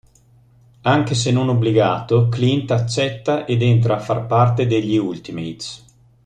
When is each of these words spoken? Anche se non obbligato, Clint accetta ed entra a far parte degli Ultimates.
Anche 0.81 1.13
se 1.13 1.29
non 1.31 1.49
obbligato, 1.49 2.27
Clint 2.27 2.71
accetta 2.71 3.45
ed 3.45 3.61
entra 3.61 3.97
a 3.97 3.99
far 3.99 4.25
parte 4.25 4.65
degli 4.65 4.97
Ultimates. 4.97 5.85